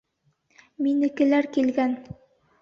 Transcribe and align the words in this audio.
Минекеләр 0.85 1.49
килгән! 1.59 1.95